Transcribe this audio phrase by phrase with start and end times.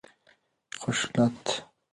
[0.81, 1.63] خشونت